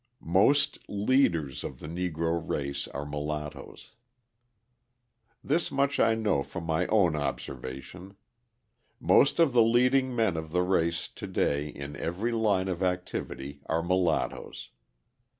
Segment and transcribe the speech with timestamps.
[0.33, 3.91] Most Leaders of the Negro Race are Mulattoes
[5.43, 8.15] This much I know from my own observation:
[8.99, 13.59] most of the leading men of the race to day in every line of activity
[13.67, 14.71] are mulattoes.